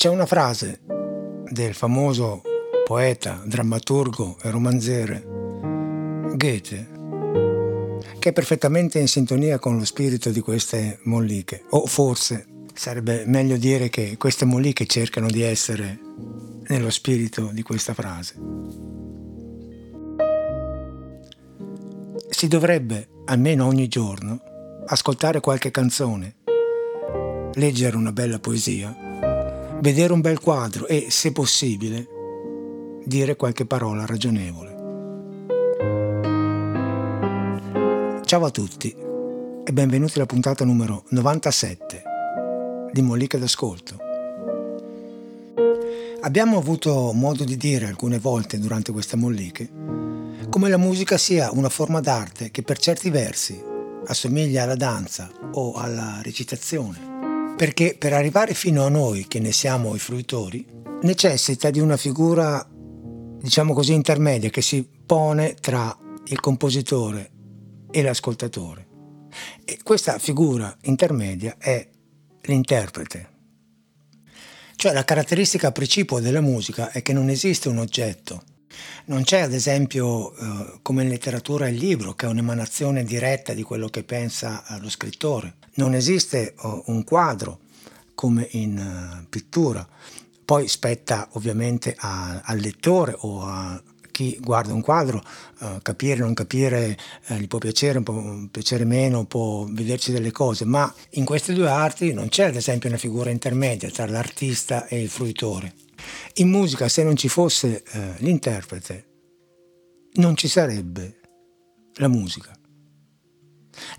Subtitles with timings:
[0.00, 0.80] C'è una frase
[1.50, 2.40] del famoso
[2.86, 5.22] poeta, drammaturgo e romanziere
[6.36, 6.88] Goethe
[8.18, 13.58] che è perfettamente in sintonia con lo spirito di queste molliche, o forse sarebbe meglio
[13.58, 16.00] dire che queste molliche cercano di essere
[16.68, 18.36] nello spirito di questa frase.
[22.30, 24.40] Si dovrebbe, almeno ogni giorno,
[24.86, 26.36] ascoltare qualche canzone,
[27.52, 29.08] leggere una bella poesia,
[29.80, 32.06] vedere un bel quadro e, se possibile,
[33.04, 34.78] dire qualche parola ragionevole.
[38.24, 38.94] Ciao a tutti
[39.64, 42.02] e benvenuti alla puntata numero 97
[42.92, 43.98] di Molliche d'Ascolto.
[46.22, 49.68] Abbiamo avuto modo di dire alcune volte durante queste molliche
[50.50, 53.62] come la musica sia una forma d'arte che per certi versi
[54.06, 57.09] assomiglia alla danza o alla recitazione,
[57.60, 60.64] perché per arrivare fino a noi che ne siamo i fruitori
[61.02, 65.94] necessita di una figura, diciamo così, intermedia che si pone tra
[66.24, 67.30] il compositore
[67.90, 68.86] e l'ascoltatore.
[69.62, 71.86] E questa figura intermedia è
[72.44, 73.28] l'interprete.
[74.74, 78.42] Cioè la caratteristica precipua della musica è che non esiste un oggetto.
[79.06, 83.62] Non c'è ad esempio eh, come in letteratura il libro che è un'emanazione diretta di
[83.62, 85.54] quello che pensa lo scrittore.
[85.74, 87.60] Non esiste oh, un quadro
[88.20, 89.86] come in uh, pittura.
[90.44, 95.24] Poi spetta ovviamente a, al lettore o a, chi guarda un quadro,
[95.60, 100.32] uh, capire o non capire, uh, gli può piacere, può piacere meno, può vederci delle
[100.32, 104.86] cose, ma in queste due arti non c'è ad esempio una figura intermedia tra l'artista
[104.86, 105.72] e il fruitore.
[106.34, 109.06] In musica se non ci fosse uh, l'interprete
[110.14, 111.20] non ci sarebbe
[111.94, 112.54] la musica.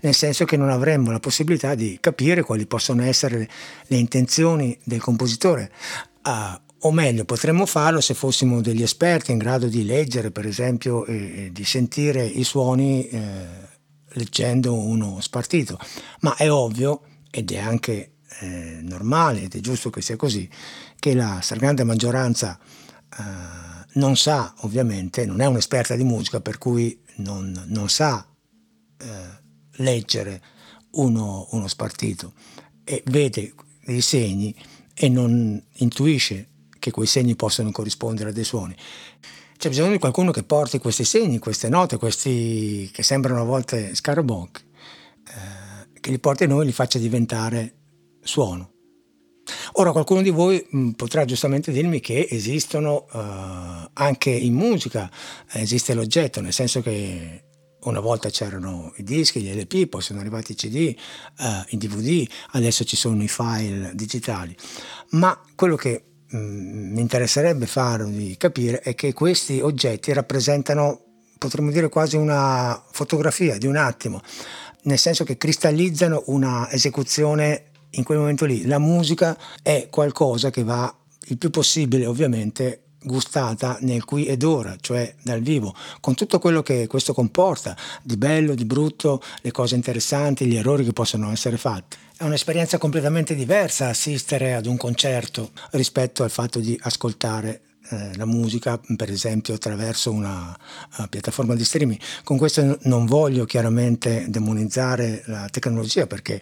[0.02, 3.48] Nel senso che non avremmo la possibilità di capire quali possono essere le,
[3.86, 5.72] le intenzioni del compositore,
[6.24, 11.04] uh, o meglio potremmo farlo se fossimo degli esperti in grado di leggere per esempio
[11.06, 13.46] e, di sentire i suoni eh,
[14.14, 15.78] leggendo uno spartito,
[16.20, 20.48] ma è ovvio ed è anche eh, normale ed è giusto che sia così
[21.02, 23.22] che la stragrande maggioranza eh,
[23.94, 28.24] non sa ovviamente, non è un'esperta di musica per cui non, non sa
[28.98, 29.06] eh,
[29.82, 30.40] leggere
[30.92, 32.34] uno, uno spartito
[32.84, 33.52] e vede
[33.84, 34.54] dei segni
[34.94, 38.76] e non intuisce che quei segni possano corrispondere a dei suoni.
[39.56, 43.96] C'è bisogno di qualcuno che porti questi segni, queste note, questi che sembrano a volte
[43.96, 47.74] scarabocchi, eh, che li porti a noi e li faccia diventare
[48.22, 48.70] suono.
[49.74, 55.10] Ora qualcuno di voi mh, mm, potrà giustamente dirmi che esistono uh, anche in musica,
[55.52, 57.44] esiste l'oggetto, nel senso che
[57.84, 60.94] una volta c'erano i dischi, gli LP, poi sono arrivati i CD,
[61.38, 64.54] uh, eh, i DVD, adesso ci sono i file digitali.
[65.10, 66.04] Ma quello che
[66.34, 71.00] Mm, mi interesserebbe farvi capire è che questi oggetti rappresentano,
[71.36, 74.22] potremmo dire, quasi una fotografia di un attimo,
[74.84, 78.66] nel senso che cristallizzano una esecuzione in quel momento lì.
[78.66, 80.94] La musica è qualcosa che va
[81.26, 86.62] il più possibile, ovviamente, gustata nel qui ed ora, cioè dal vivo, con tutto quello
[86.62, 91.56] che questo comporta, di bello, di brutto, le cose interessanti, gli errori che possono essere
[91.56, 91.96] fatti.
[92.16, 98.26] È un'esperienza completamente diversa assistere ad un concerto rispetto al fatto di ascoltare eh, la
[98.26, 100.56] musica, per esempio attraverso una
[100.98, 101.98] uh, piattaforma di streaming.
[102.22, 106.40] Con questo non voglio chiaramente demonizzare la tecnologia perché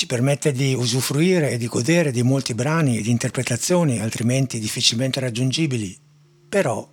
[0.00, 5.20] ci permette di usufruire e di godere di molti brani e di interpretazioni altrimenti difficilmente
[5.20, 5.94] raggiungibili.
[6.48, 6.88] Però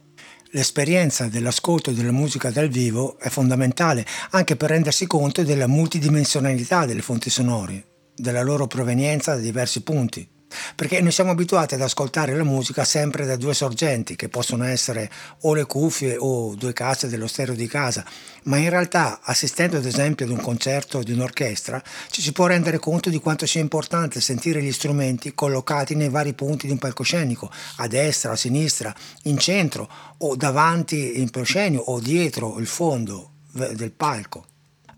[0.51, 7.01] L'esperienza dell'ascolto della musica dal vivo è fondamentale anche per rendersi conto della multidimensionalità delle
[7.01, 10.28] fonti sonore della loro provenienza da diversi punti.
[10.76, 15.09] Perché noi siamo abituati ad ascoltare la musica sempre da due sorgenti, che possono essere
[15.41, 18.05] o le cuffie o due casse dello stereo di casa,
[18.44, 22.79] ma in realtà assistendo ad esempio ad un concerto di un'orchestra ci si può rendere
[22.79, 27.52] conto di quanto sia importante sentire gli strumenti collocati nei vari punti di un palcoscenico,
[27.78, 29.90] a destra, a sinistra, in centro
[30.20, 34.46] o davanti in proscenio o dietro il fondo del palco.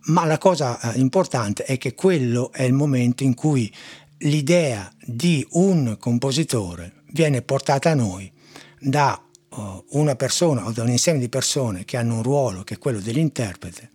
[0.01, 3.71] Ma la cosa eh, importante è che quello è il momento in cui
[4.19, 8.31] l'idea di un compositore viene portata a noi
[8.79, 12.75] da uh, una persona o da un insieme di persone che hanno un ruolo che
[12.75, 13.89] è quello dell'interprete,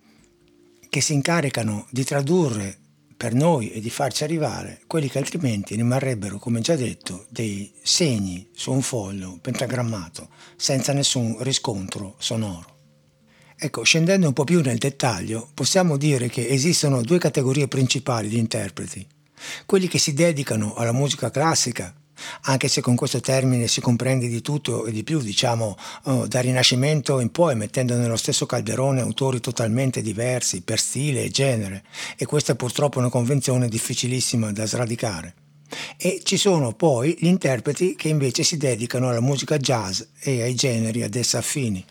[0.89, 2.79] che si incaricano di tradurre
[3.17, 8.49] per noi e di farci arrivare quelli che altrimenti rimarrebbero, come già detto, dei segni
[8.53, 12.73] su un foglio pentagrammato senza nessun riscontro sonoro.
[13.57, 18.39] Ecco, scendendo un po' più nel dettaglio, possiamo dire che esistono due categorie principali di
[18.39, 19.07] interpreti.
[19.67, 21.95] Quelli che si dedicano alla musica classica,
[22.43, 26.43] anche se con questo termine si comprende di tutto e di più, diciamo uh, dal
[26.43, 31.85] Rinascimento in poi, mettendo nello stesso calderone autori totalmente diversi per stile e genere,
[32.17, 35.35] e questa purtroppo è una convenzione difficilissima da sradicare.
[35.97, 40.55] E ci sono poi gli interpreti che invece si dedicano alla musica jazz e ai
[40.55, 41.85] generi ad essa affini.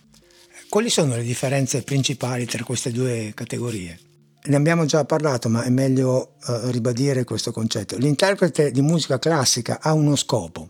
[0.69, 4.12] Quali sono le differenze principali tra queste due categorie?
[4.45, 7.97] Ne abbiamo già parlato, ma è meglio uh, ribadire questo concetto.
[7.97, 10.69] L'interprete di musica classica ha uno scopo,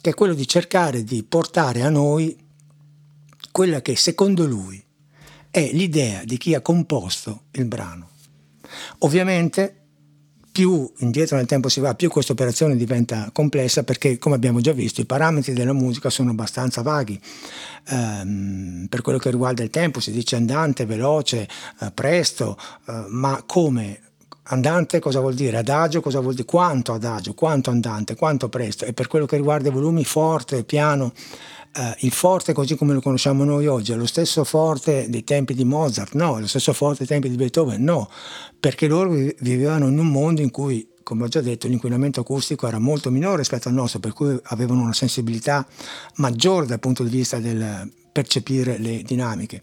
[0.00, 2.36] che è quello di cercare di portare a noi
[3.52, 4.82] quella che secondo lui
[5.50, 8.08] è l'idea di chi ha composto il brano.
[9.00, 9.81] Ovviamente
[10.52, 14.72] più indietro nel tempo si va, più questa operazione diventa complessa perché, come abbiamo già
[14.72, 17.18] visto, i parametri della musica sono abbastanza vaghi.
[17.88, 21.48] Um, per quello che riguarda il tempo si dice andante, veloce,
[21.80, 24.00] uh, presto, uh, ma come
[24.44, 25.56] andante cosa vuol dire?
[25.56, 26.46] Adagio cosa vuol dire?
[26.46, 28.84] Quanto adagio, quanto andante, quanto presto?
[28.84, 31.14] E per quello che riguarda i volumi forte, piano,
[31.74, 35.54] Uh, il forte così come lo conosciamo noi oggi è lo stesso forte dei tempi
[35.54, 36.12] di Mozart?
[36.12, 37.82] No, è lo stesso forte dei tempi di Beethoven?
[37.82, 38.10] No,
[38.60, 42.78] perché loro vivevano in un mondo in cui, come ho già detto, l'inquinamento acustico era
[42.78, 45.66] molto minore rispetto al nostro, per cui avevano una sensibilità
[46.16, 49.62] maggiore dal punto di vista del percepire le dinamiche.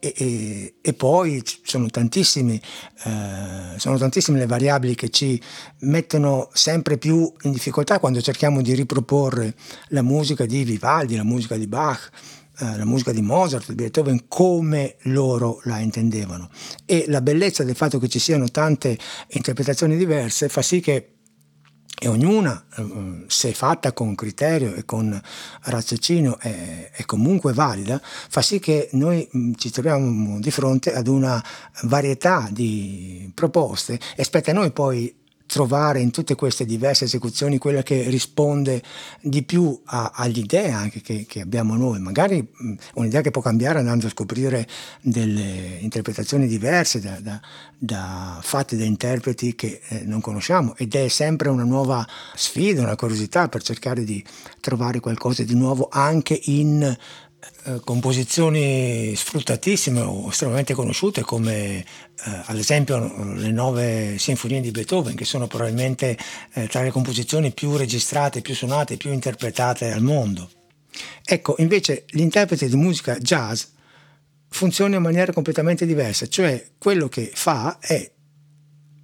[0.00, 2.60] E, e, e, poi sono, tantissimi,
[3.04, 5.40] eh, sono tantissime le variabili che ci
[5.80, 9.54] mettono sempre più in difficoltà quando cerchiamo di riproporre
[9.88, 12.10] la musica di Vivaldi, la musica di Bach,
[12.60, 16.48] eh, la musica di Mozart, di Beethoven, come loro la intendevano.
[16.84, 18.96] E la bellezza del fatto che ci siano tante
[19.28, 21.17] interpretazioni diverse fa sì che
[22.00, 25.20] e ognuna, eh, se fatta con criterio e con
[25.62, 31.08] raziocinio, è, è, comunque valida, fa sì che noi mm, ci troviamo di fronte ad
[31.08, 31.42] una
[31.82, 35.12] varietà di proposte e spetta a noi poi
[35.48, 38.82] trovare in tutte queste diverse esecuzioni quella che risponde
[39.22, 43.78] di più a, all'idea anche che, che, abbiamo noi, magari mh, un'idea che può cambiare
[43.78, 44.68] andando a scoprire
[45.00, 47.40] delle interpretazioni diverse da, da,
[47.78, 50.76] da fatte da interpreti che eh, non conosciamo.
[50.76, 54.22] Ed è sempre una nuova sfida, una curiosità per cercare di
[54.60, 56.94] trovare qualcosa di nuovo anche in
[57.64, 61.84] eh, composizioni sfruttatissime o estremamente conosciute come eh,
[62.44, 62.98] ad esempio
[63.34, 66.18] le nove sinfonie di Beethoven che sono probabilmente
[66.54, 70.50] eh, tra le composizioni più registrate, più suonate, più interpretate al mondo.
[71.24, 73.62] Ecco, invece l'interprete di musica jazz
[74.48, 78.10] funziona in maniera completamente diversa, cioè quello che fa è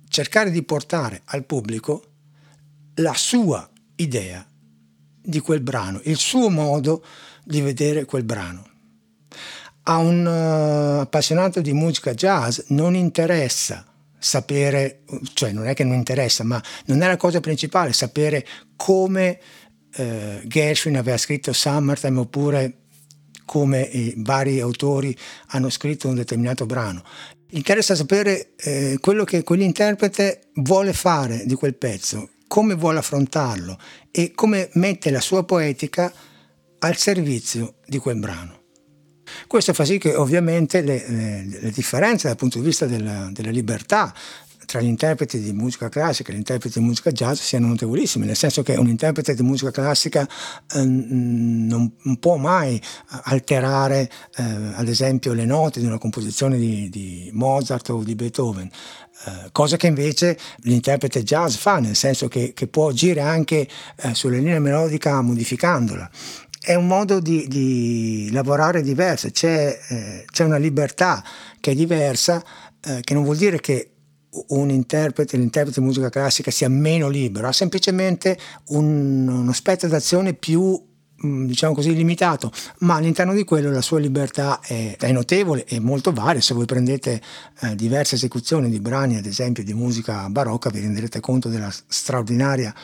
[0.08, 2.04] cercare di portare al pubblico
[2.96, 4.44] la sua idea
[5.20, 7.04] di quel brano, il suo modo
[7.44, 8.68] di vedere quel brano.
[9.84, 13.84] A un uh, appassionato di musica jazz non interessa
[14.18, 15.02] sapere,
[15.34, 18.46] cioè non è che non interessa, ma non è la cosa principale sapere
[18.76, 19.38] come
[19.96, 22.78] uh, Gershwin aveva scritto Summertime oppure
[23.44, 25.16] come i vari autori
[25.48, 27.04] hanno scritto un determinato brano.
[27.50, 33.78] Interessa sapere eh, quello che quell'interprete vuole fare di quel pezzo, come vuole affrontarlo
[34.10, 36.12] e come mette la sua poetica
[36.80, 38.62] al servizio di quel brano.
[39.46, 43.50] Questo fa sì che ovviamente le, le, le differenze dal punto di vista della, della
[43.50, 44.12] libertà
[44.64, 48.36] tra gli interpreti di musica classica e gli interpreti di musica jazz siano notevolissime, nel
[48.36, 50.26] senso che un interprete di musica classica
[50.74, 52.80] eh, non, non, può mai
[53.24, 54.42] alterare eh,
[54.74, 59.76] ad esempio le note di una composizione di, di Mozart o di Beethoven, eh, cosa
[59.76, 64.58] che invece l'interprete jazz fa, nel senso che, che può agire anche eh, sulla linea
[64.58, 66.10] melodica modificandola
[66.64, 71.22] è un modo di, di lavorare diverso, c'è, eh, c'è, una libertà
[71.60, 72.42] che è diversa,
[72.82, 73.90] eh, che non vuol dire che
[74.48, 80.32] un interprete, l'interprete di musica classica sia meno libero, ha semplicemente un, uno spettro d'azione
[80.32, 80.82] più
[81.24, 85.78] mm, diciamo così limitato, ma all'interno di quello la sua libertà è, è notevole e
[85.80, 86.40] molto varia.
[86.40, 87.20] Se voi prendete
[87.60, 92.74] eh, diverse esecuzioni di brani, ad esempio di musica barocca, vi renderete conto della straordinaria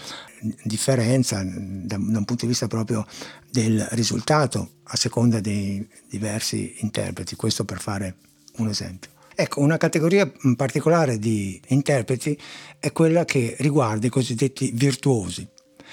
[0.62, 3.06] differenza da, da, un punto di vista proprio
[3.50, 8.16] del risultato a seconda dei diversi interpreti, questo per fare
[8.56, 9.11] un esempio.
[9.35, 12.38] Ecco, una categoria particolare di interpreti
[12.78, 15.49] è quella che riguarda i cosiddetti virtuosi.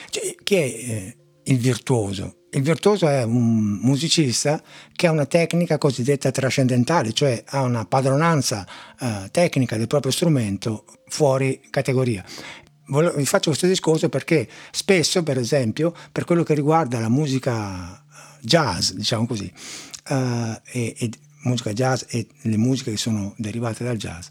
[0.09, 2.35] Cioè, chi è eh, il virtuoso?
[2.51, 4.61] Il virtuoso è un musicista
[4.93, 8.65] che ha una tecnica cosiddetta trascendentale, cioè ha una padronanza
[8.99, 12.23] eh, tecnica del proprio strumento fuori categoria
[12.87, 18.03] vi faccio questo discorso perché spesso, per esempio, per quello che riguarda la musica
[18.41, 19.51] jazz, diciamo così,
[20.09, 20.15] uh,
[20.63, 21.09] e, e,
[21.43, 24.27] musica jazz e le musiche che sono derivate dal jazz,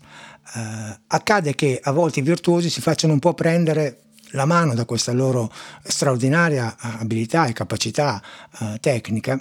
[0.54, 4.84] uh, accade che a volte i virtuosi si facciano un po' prendere la mano da
[4.84, 8.20] questa loro straordinaria abilità e capacità
[8.58, 9.40] eh, tecnica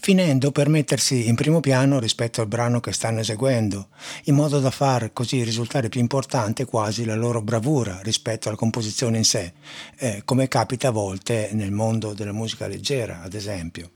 [0.00, 3.88] finendo per mettersi in primo piano rispetto al brano che stanno eseguendo,
[4.24, 9.18] in modo da far così risultare più importante quasi la loro bravura rispetto alla composizione
[9.18, 9.52] in sé,
[9.98, 13.90] eh, come capita a volte nel mondo della musica leggera, ad esempio.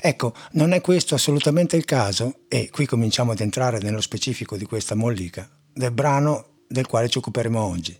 [0.00, 4.64] Ecco, non è questo assolutamente il caso, e qui cominciamo ad entrare nello specifico di
[4.64, 7.96] questa mollica, del brano del quale ci occuperemo oggi.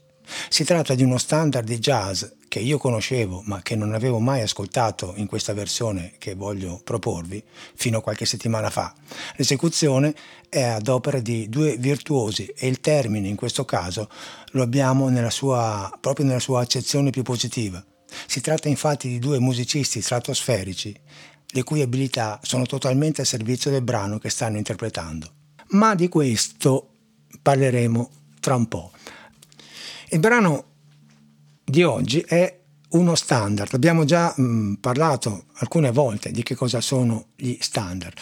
[0.49, 2.25] Si tratta di uno standard di jazz
[2.59, 7.41] che io conoscevo ma che non avevo mai ascoltato in questa versione che voglio proporvi
[7.75, 8.93] fino a qualche settimana fa.
[9.37, 10.13] L'esecuzione
[10.49, 14.11] è ad opera di due virtuosi e il termine in questo caso
[14.53, 17.83] lo abbiamo nella sua, proprio nella sua accezione più positiva.
[18.27, 20.99] Si tratta infatti di due musicisti stratosferici
[21.51, 25.31] le cui abilità sono totalmente a servizio del brano che stanno interpretando.
[25.69, 26.89] Ma di questo
[27.41, 28.11] parleremo
[28.41, 28.91] tra un po'.
[30.11, 30.68] Il brano
[31.69, 32.59] di oggi è
[32.91, 33.75] uno standard.
[33.75, 38.19] Abbiamo già mh, parlato alcune volte di che cosa sono gli standard.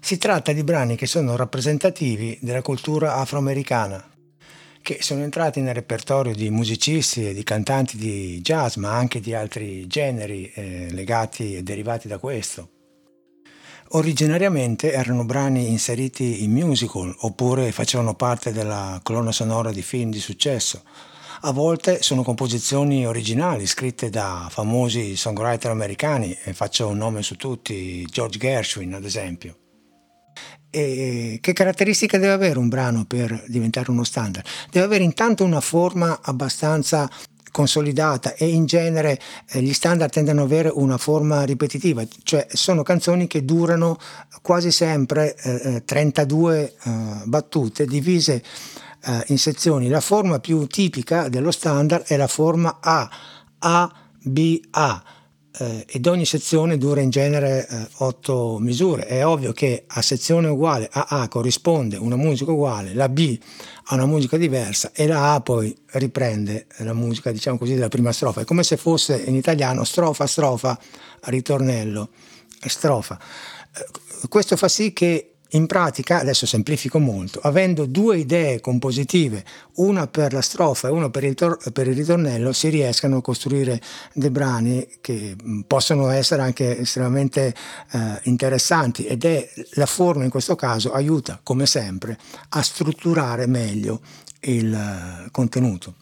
[0.00, 4.02] Si tratta di brani che sono rappresentativi della cultura afroamericana,
[4.80, 9.34] che sono entrati nel repertorio di musicisti e di cantanti di jazz, ma anche di
[9.34, 12.70] altri generi eh, legati e derivati da questo.
[13.92, 20.20] Originariamente erano brani inseriti in musical oppure facevano parte della colonna sonora di film di
[20.20, 20.82] successo.
[21.42, 28.04] A volte sono composizioni originali scritte da famosi songwriter americani, faccio un nome su tutti,
[28.06, 29.56] George Gershwin ad esempio.
[30.68, 34.44] E che caratteristica deve avere un brano per diventare uno standard?
[34.68, 37.08] Deve avere intanto una forma abbastanza
[37.52, 39.18] consolidata e in genere
[39.50, 43.96] eh, gli standard tendono ad avere una forma ripetitiva, cioè sono canzoni che durano
[44.42, 48.42] quasi sempre eh, 32 eh, eh, battute divise
[49.08, 49.88] eh, in sezioni.
[49.88, 53.10] La forma più tipica dello standard è la forma A,
[53.58, 55.02] A, B, A
[55.58, 59.06] eh, ed ogni sezione dura in genere eh, 8 misure.
[59.06, 63.38] È ovvio che a sezione uguale a A corrisponde una musica uguale, la B
[63.86, 68.12] ha una musica diversa e la A poi riprende la musica, diciamo così, della prima
[68.12, 68.42] strofa.
[68.42, 70.78] È come se fosse in italiano strofa, strofa,
[71.22, 72.10] ritornello,
[72.66, 73.18] strofa.
[73.74, 79.44] Eh, questo fa sì che in pratica, adesso semplifico molto, avendo due idee compositive,
[79.76, 83.22] una per la strofa e una per il, tor- per il, ritornello, si riescano a
[83.22, 83.80] costruire
[84.12, 87.54] dei brani che mm, possono essere anche estremamente
[87.92, 92.18] eh, interessanti ed è la forma in questo caso aiuta, come sempre,
[92.50, 94.00] a strutturare meglio
[94.40, 95.94] il uh, contenuto.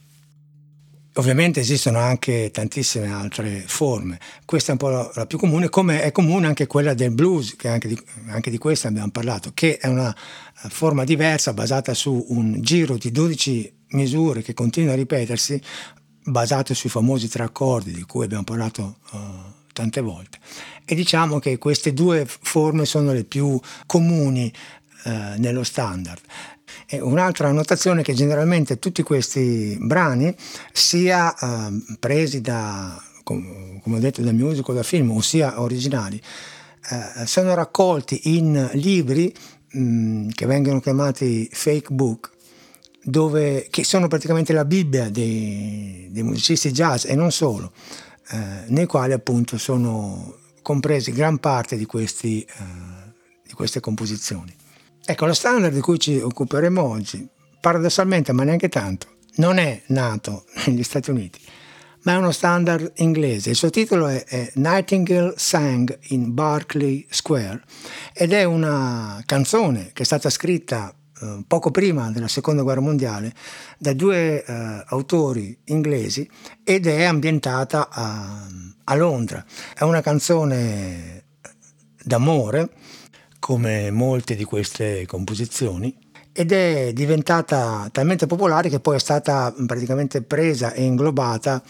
[1.19, 6.03] Ovviamente esistono anche tantissime altre forme, questa è un po' la, la più comune, come
[6.03, 9.79] è comune anche quella del blues, che anche di, anche di questa abbiamo parlato, che
[9.79, 14.97] è una eh, forma diversa basata su un giro di 12 misure che continua a
[14.97, 15.59] ripetersi,
[16.23, 19.19] basato sui famosi tre accordi di cui abbiamo parlato uh,
[19.73, 20.39] tante volte.
[20.85, 24.53] E diciamo che queste due forme sono le più comuni
[25.05, 26.21] uh, nello standard.
[26.87, 30.35] E un'altra annotazione è che generalmente tutti questi brani,
[30.73, 36.21] sia eh, presi da, come ho detto, da musical, da film, ossia originali,
[36.91, 39.33] eh, sono raccolti in libri
[39.73, 42.31] mh, mm, che vengono chiamati fake book,
[43.03, 47.73] dove, che sono praticamente la Bibbia dei, dei musicisti jazz e non solo,
[48.31, 53.13] eh, nei quali appunto sono compresi gran parte di, questi, eh,
[53.47, 54.55] di queste composizioni.
[55.09, 57.29] Ecco, lo standard di cui ci occuperemo oggi,
[57.61, 61.39] paradossalmente, ma neanche tanto, non è nato negli Stati Uniti,
[62.03, 63.51] ma è uno standard inglese.
[63.51, 67.63] Il suo titolo è, è Nightingale Sang in Berkeley Square
[68.13, 73.33] ed è una canzone che è stata scritta eh, poco prima della seconda guerra mondiale
[73.79, 76.29] da due eh, autori inglesi
[76.65, 78.45] ed è ambientata a,
[78.83, 79.45] a Londra.
[79.73, 81.27] È una canzone
[82.03, 82.71] d'amore
[83.47, 85.97] come molte di queste composizioni,
[86.33, 91.63] ed è diventata talmente popolare che poi è stata praticamente presa e inglobata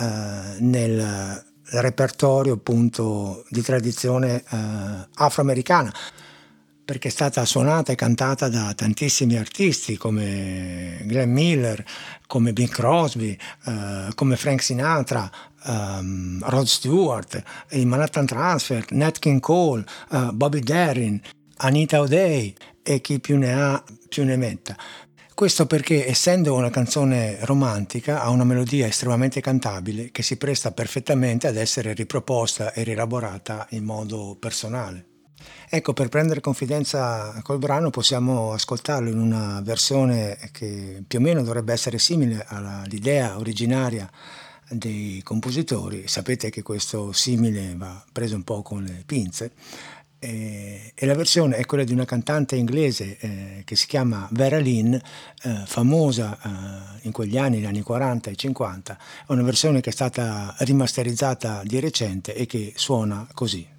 [0.00, 0.04] eh,
[0.58, 4.56] nel repertorio appunto di tradizione eh,
[5.14, 5.90] afroamericana
[6.84, 11.82] perché è stata suonata e cantata da tantissimi artisti come Glenn Miller,
[12.26, 13.36] come Bing Crosby,
[13.66, 15.30] eh, come Frank Sinatra,
[15.64, 21.20] um, Rod Stewart, i Manhattan Transfer, Nat King Cole, uh, Bobby Darin,
[21.58, 24.76] Anita O'Day e chi più ne ha più ne metta.
[25.34, 31.48] Questo perché, essendo una canzone romantica, ha una melodia estremamente cantabile che si presta perfettamente
[31.48, 35.13] ad essere riproposta e rielaborata in modo personale.
[35.68, 41.42] Ecco, per prendere confidenza col brano possiamo ascoltarlo in una versione che più o meno
[41.42, 44.08] dovrebbe essere simile all'idea originaria
[44.68, 46.06] dei compositori.
[46.06, 49.52] Sapete che questo simile va preso un po' con le pinze.
[50.18, 54.94] E, la versione è quella di una cantante inglese eh, che si chiama Vera Lynn,
[54.94, 55.00] eh,
[55.66, 58.98] famosa eh, in quegli anni, negli anni 40 e 50.
[59.26, 63.73] È una versione che è stata rimasterizzata di recente e che suona così.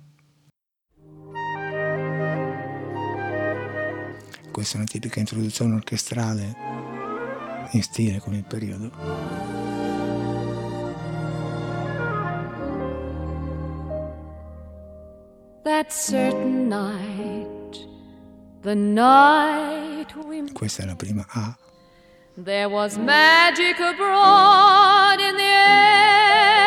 [4.55, 6.55] Questa è una tipica introduzione orchestrale
[7.71, 8.89] in stile con il periodo.
[15.63, 17.85] That certain night,
[18.61, 21.57] the night we Questa è la prima A.
[22.41, 26.63] There was magic abroad in the air.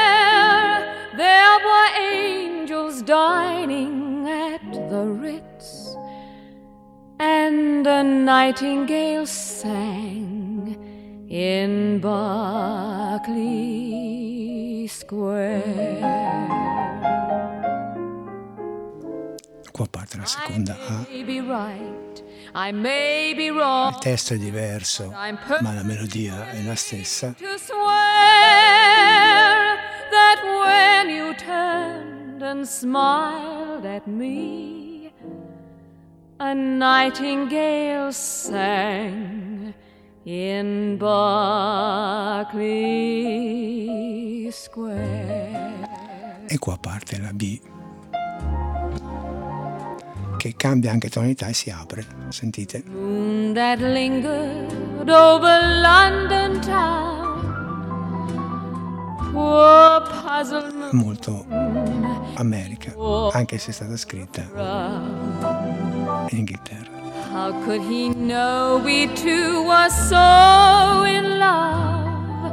[1.17, 3.68] There were angels dining
[7.89, 10.77] a nightingale sang
[11.29, 13.27] in Berkeley
[14.87, 15.63] Square.
[19.73, 21.07] Qua parte la seconda A.
[21.11, 21.25] Il
[24.01, 27.35] testo è diverso, ma la melodia è la stessa.
[30.11, 34.88] That when you turned and smiled at me
[36.41, 39.75] a nightingale sang
[40.25, 42.49] in Berkeley
[44.53, 45.89] Square.
[46.47, 47.61] E qua parte la B
[50.37, 52.07] che cambia anche tonalità e si apre.
[52.29, 52.85] Sentite.
[52.87, 57.17] Moon that lingered over London town.
[60.93, 61.45] Molto
[62.35, 62.95] America,
[63.33, 65.58] anche se è stata scritta
[66.31, 66.89] in Inghilterra.
[67.31, 72.53] How could he know we two were so in love?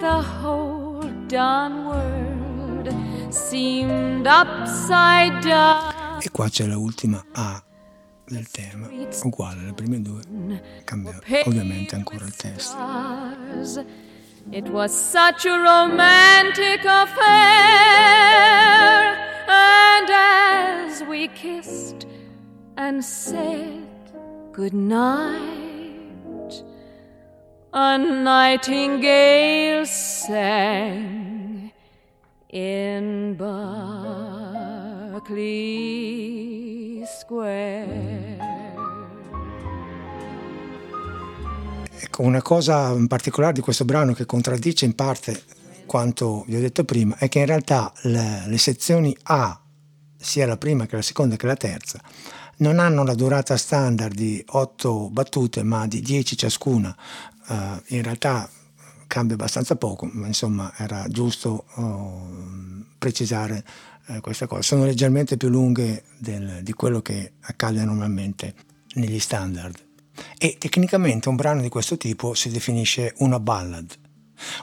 [0.00, 2.92] The whole darn world
[3.30, 6.20] seemed upside down.
[6.20, 7.62] E qua c'è la ultima A
[8.24, 8.88] del tema,
[9.24, 10.22] uguale alle prime due,
[10.84, 12.76] cambia ovviamente ancora il testo.
[14.50, 17.16] It was such a romantic affair,
[19.48, 22.06] and as we kissed,
[22.76, 23.86] and said
[24.52, 25.40] good night.
[27.74, 31.72] A nightingale sang
[32.48, 34.22] in Berkeley
[37.06, 38.40] Square.
[41.98, 45.42] Ecco, una cosa particolare di questo brano che contraddice in parte
[45.86, 49.58] quanto vi ho detto prima è che in realtà le, le sezioni A,
[50.16, 52.00] sia la prima che la seconda che la terza,
[52.62, 56.96] non hanno la durata standard di 8 battute ma di 10 ciascuna,
[57.48, 57.54] uh,
[57.88, 58.48] in realtà
[59.08, 63.64] cambia abbastanza poco, ma insomma era giusto uh, precisare
[64.06, 64.62] uh, questa cosa.
[64.62, 68.54] Sono leggermente più lunghe del, di quello che accade normalmente
[68.94, 69.76] negli standard.
[70.38, 73.98] E tecnicamente un brano di questo tipo si definisce una ballad.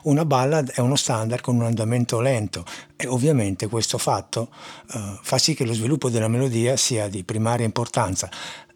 [0.04, 2.66] Una ballad è uno standard con un andamento lento
[2.96, 4.50] e ovviamente questo fatto
[4.94, 8.30] uh, fa sì che lo sviluppo della melodia sia di primaria importanza.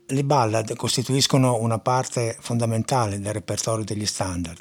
[0.08, 4.60] Le ballad costituiscono una parte fondamentale del repertorio degli standard.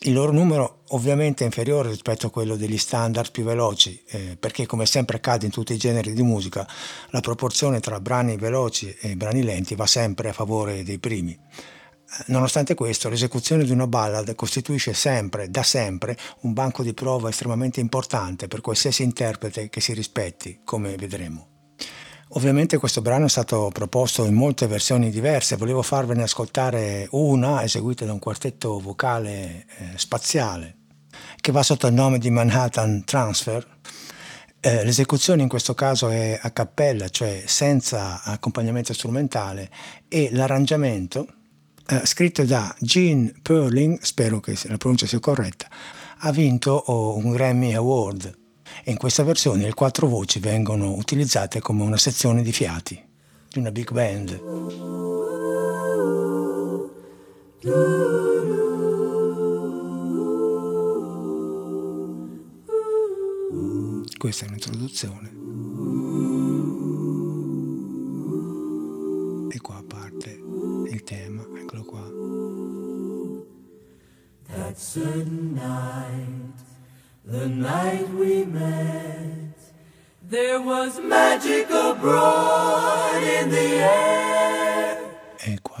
[0.00, 4.66] Il loro numero ovviamente è inferiore rispetto a quello degli standard più veloci, eh, perché
[4.66, 6.68] come sempre accade in tutti i generi di musica,
[7.10, 11.36] la proporzione tra brani veloci e brani lenti va sempre a favore dei primi.
[12.26, 17.80] Nonostante questo, l'esecuzione di una ballad costituisce sempre, da sempre, un banco di prova estremamente
[17.80, 21.48] importante per qualsiasi interprete che si rispetti, come vedremo.
[22.30, 28.04] Ovviamente questo brano è stato proposto in molte versioni diverse, volevo farvene ascoltare una eseguita
[28.04, 30.78] da un quartetto vocale eh, spaziale
[31.40, 33.64] che va sotto il nome di Manhattan Transfer.
[34.58, 39.70] Eh, l'esecuzione in questo caso è a cappella, cioè senza accompagnamento strumentale
[40.08, 41.26] e l'arrangiamento
[41.86, 45.68] eh, da Gene Perling, spero che la pronuncia sia corretta,
[46.18, 48.36] ha vinto oh, un Grammy Award
[48.84, 53.02] e in questa versione le quattro voci vengono utilizzate come una sezione di fiati
[53.50, 54.40] di una big band.
[64.18, 65.45] Questa è un'introduzione.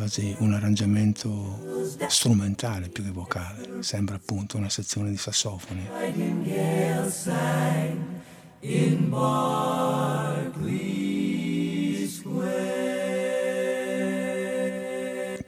[0.06, 1.58] Quasi un arrangiamento
[2.06, 5.88] strumentale più che vocale, sembra appunto una sezione di sassofoni.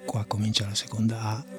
[0.04, 1.57] Qua comincia la seconda A.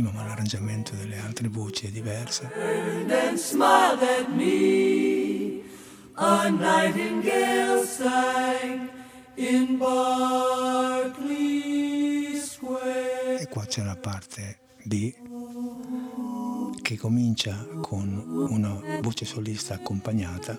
[0.00, 2.50] prima, ma l'arrangiamento delle altre voci è diverso.
[13.38, 15.12] E qua c'è la parte B
[16.80, 20.58] che comincia con una voce solista accompagnata.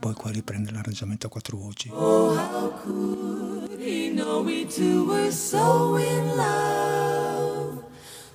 [0.00, 1.90] Poi qua riprende l'arrangiamento a quattro voci.
[1.92, 7.84] Oh, how could he know we two were so in love?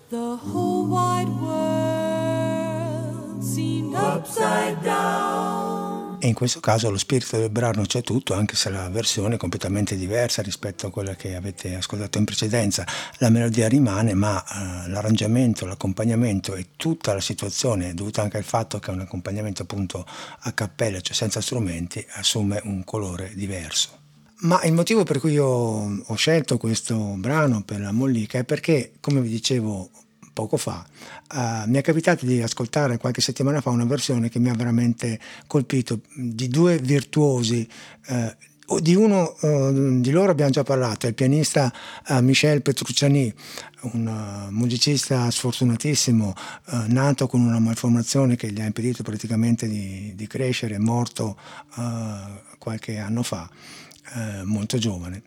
[0.10, 2.64] The whole wide world
[3.44, 5.55] seemed upside down.
[6.26, 9.38] E in questo caso lo spirito del brano c'è tutto, anche se la versione è
[9.38, 12.84] completamente diversa rispetto a quella che avete ascoltato in precedenza.
[13.20, 18.80] La melodia rimane, ma eh, l'arrangiamento, l'accompagnamento e tutta la situazione, dovuta anche al fatto
[18.80, 20.04] che è un accompagnamento appunto
[20.40, 23.90] a cappella, cioè senza strumenti, assume un colore diverso.
[24.38, 28.94] Ma il motivo per cui io ho scelto questo brano per la Mollica è perché,
[29.00, 29.92] come vi dicevo
[30.36, 30.86] poco fa,
[31.34, 35.18] uh, mi è capitato di ascoltare qualche settimana fa una versione che mi ha veramente
[35.48, 37.66] colpito di due virtuosi.
[38.10, 41.72] Uh, di uno uh, di loro abbiamo già parlato, è il pianista
[42.08, 43.32] uh, Michel Petrucciani,
[43.82, 46.34] un uh, musicista sfortunatissimo,
[46.88, 51.38] nato con una malformazione che gli ha impedito praticamente di, di crescere, morto
[52.58, 53.48] qualche anno fa,
[54.44, 55.22] molto giovane.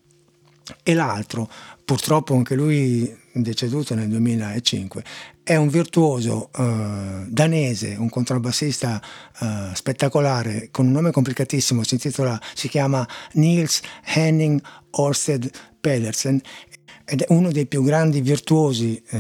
[0.82, 1.48] E l'altro,
[1.84, 5.04] purtroppo anche lui deceduto nel 2005,
[5.42, 9.00] è un virtuoso eh, danese, un contrabbassista
[9.40, 15.50] eh, spettacolare con un nome complicatissimo, si, intitola, si chiama Niels Henning Orsted
[15.80, 16.40] Pedersen
[17.08, 19.18] ed è uno dei più grandi virtuosi eh,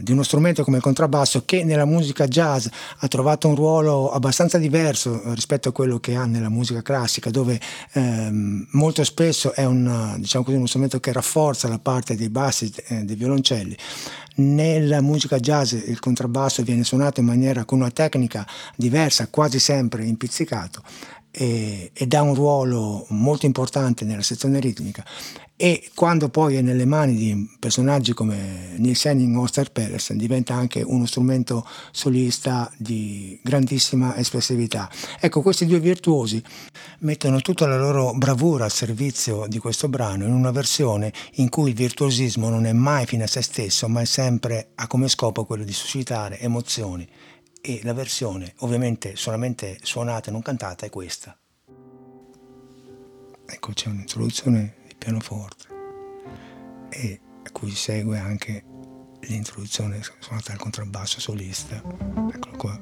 [0.00, 2.66] di uno strumento come il contrabbasso che nella musica jazz
[2.98, 7.58] ha trovato un ruolo abbastanza diverso rispetto a quello che ha nella musica classica dove
[7.92, 12.72] ehm, molto spesso è un, diciamo così, uno strumento che rafforza la parte dei bassi
[12.86, 13.76] e eh, dei violoncelli.
[14.36, 20.04] Nella musica jazz il contrabbasso viene suonato in maniera con una tecnica diversa quasi sempre
[20.04, 20.82] impizzicato
[21.34, 25.04] e, ed ha un ruolo molto importante nella sezione ritmica
[25.56, 30.54] e quando poi è nelle mani di personaggi come Nils Henning o Oster Pedersen diventa
[30.54, 34.90] anche uno strumento solista di grandissima espressività.
[35.20, 36.42] Ecco, questi due virtuosi
[37.00, 41.70] mettono tutta la loro bravura al servizio di questo brano in una versione in cui
[41.70, 45.44] il virtuosismo non è mai fine a se stesso, ma è sempre ha come scopo
[45.44, 47.08] quello di suscitare emozioni
[47.66, 51.34] e la versione ovviamente solamente suonata e non cantata è questa.
[53.46, 55.66] Ecco, c'è un'introduzione pianoforte
[56.90, 58.64] e a cui segue anche
[59.20, 61.76] l'introduzione suonata al contrabbasso solista.
[62.30, 62.78] Eccolo qua.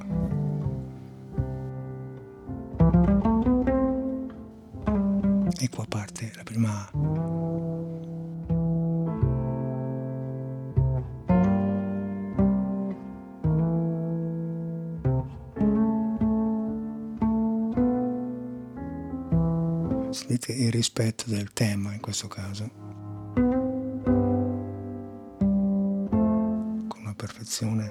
[5.61, 7.42] E qua parte la prima
[20.83, 22.69] rispetto del tema in questo caso,
[26.89, 27.89] con una perfezione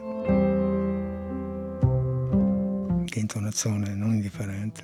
[3.05, 4.83] di intonazione non indifferente.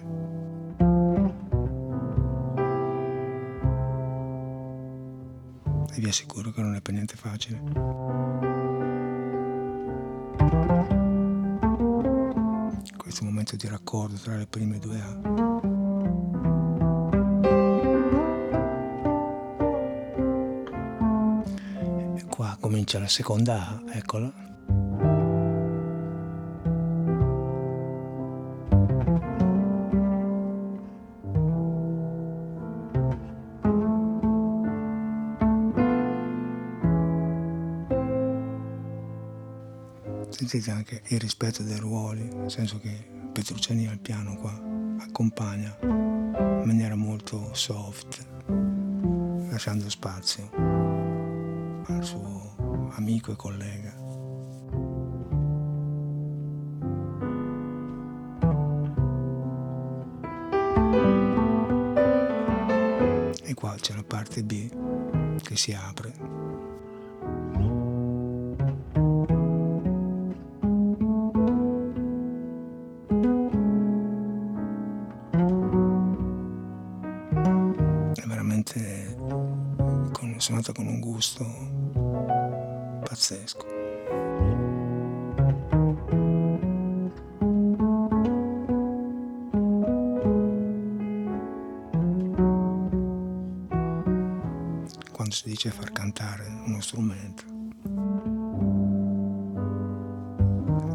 [5.94, 7.62] E vi assicuro che non è per niente facile.
[12.96, 15.47] Questo momento di raccordo tra le prime due A.
[22.88, 24.32] comincia la seconda A, eccola.
[40.30, 44.54] Sentite anche il rispetto dei ruoli, nel senso che Petrucciani al piano qua
[45.02, 48.26] accompagna in maniera molto soft,
[49.50, 50.50] lasciando spazio
[51.88, 53.94] al suo amico e collega.
[63.44, 66.27] E qua c'è la parte B che si apre.
[95.28, 97.44] Quando si dice far cantare uno strumento.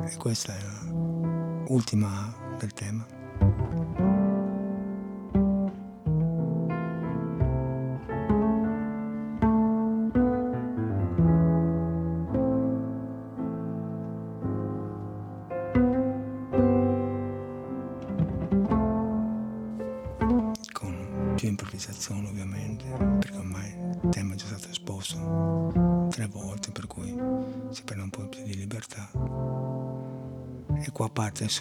[0.06, 0.62] E questa è
[1.68, 3.21] l'ultima del tema.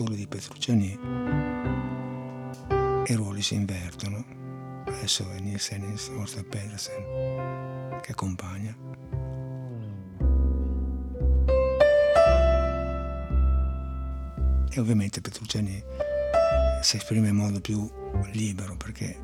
[0.02, 0.98] Solo di Petrucciani
[3.06, 4.26] i ruoli si invertono.
[4.88, 8.76] Adesso è Nielsen e Orster Pedersen che accompagna.
[14.72, 15.84] E ovviamente Petrucciani
[16.82, 17.88] si esprime in modo più
[18.32, 19.16] libero perché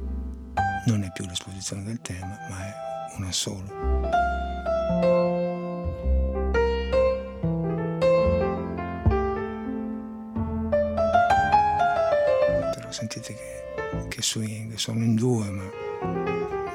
[0.85, 2.73] non è più l'esposizione del tema, ma è
[3.17, 5.36] una sola.
[14.37, 15.63] Swing, sono in due, ma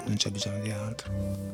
[0.05, 1.51] non c'è bisogno di altro.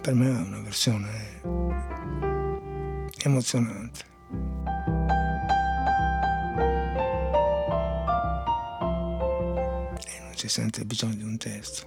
[0.00, 1.40] per me è una versione
[3.18, 3.77] emozionante.
[10.58, 11.86] Sente bisogno di un testo.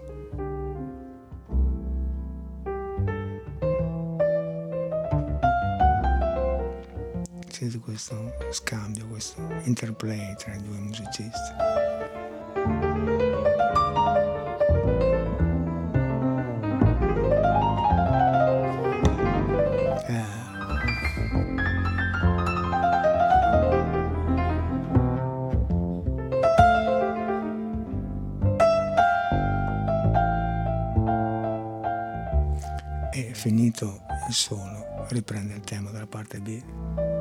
[7.49, 12.10] Siete questo scambio, questo interplay tra i due musicisti.
[34.31, 37.20] Solo riprende il tema della parte B.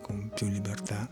[0.00, 1.08] con più libertà,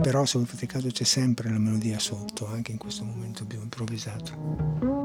[0.00, 3.60] però se non fate caso c'è sempre la melodia sotto, anche in questo momento più
[3.60, 5.01] improvvisato.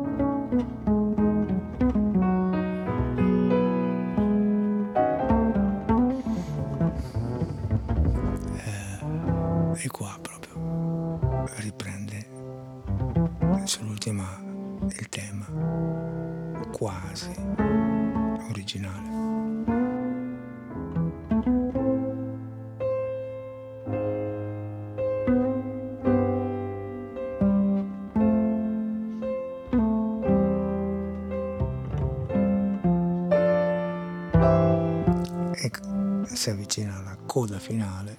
[37.68, 38.18] Finale.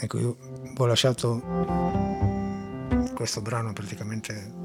[0.00, 0.36] Ecco, io
[0.74, 1.42] ho lasciato
[3.14, 4.58] questo brano praticamente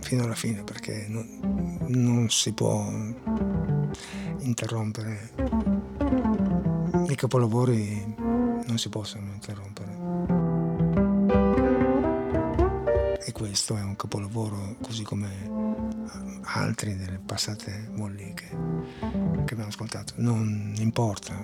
[0.00, 2.90] fino alla fine perché non, non si può
[4.38, 5.32] interrompere.
[7.08, 10.04] I capolavori non si possono interrompere.
[13.26, 15.65] E questo è un capolavoro così come
[16.42, 18.48] altri delle passate molliche
[19.44, 20.14] che abbiamo ascoltato.
[20.16, 21.34] Non importa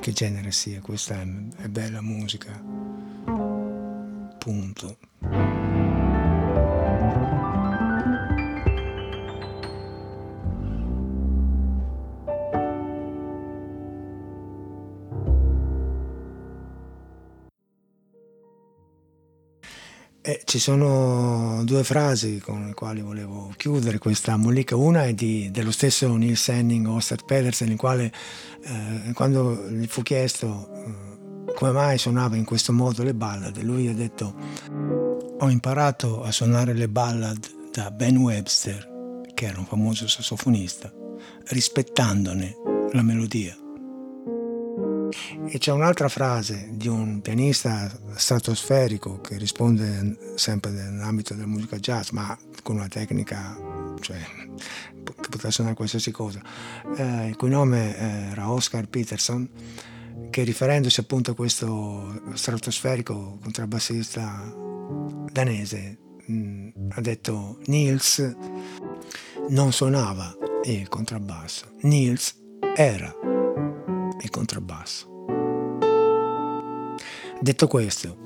[0.00, 1.26] che genere sia, questa è,
[1.62, 2.52] è bella musica.
[4.38, 5.07] Punto.
[20.58, 24.74] Ci sono due frasi con le quali volevo chiudere questa mollica.
[24.74, 28.12] Una è di, dello stesso Neil Senning o Ostad Pedersen, il quale
[28.64, 33.86] eh, quando gli fu chiesto eh, come mai suonava in questo modo le ballad, lui
[33.86, 34.34] ha detto
[35.38, 37.38] ho imparato a suonare le ballad
[37.70, 40.92] da Ben Webster, che era un famoso sassofonista,
[41.50, 42.56] rispettandone
[42.90, 43.67] la melodia.
[45.46, 52.10] E c'è un'altra frase di un pianista stratosferico che risponde sempre nell'ambito della musica jazz,
[52.10, 53.56] ma con una tecnica
[54.00, 54.18] cioè,
[55.20, 56.42] che potrà suonare qualsiasi cosa,
[56.96, 59.48] eh, il cui nome era Oscar Peterson,
[60.30, 64.54] che riferendosi appunto a questo stratosferico contrabbassista
[65.30, 68.36] danese mh, mm, ha detto Niels
[69.48, 72.36] non suonava il contrabbasso, Niels
[72.74, 73.14] era
[74.20, 75.24] il contrabbasso.
[77.40, 78.16] Detto questo,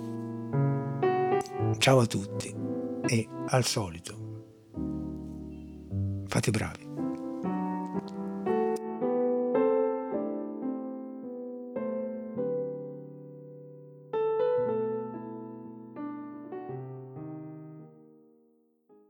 [1.78, 2.54] ciao a tutti
[3.06, 4.16] e al solito,
[6.26, 6.81] fate bravi.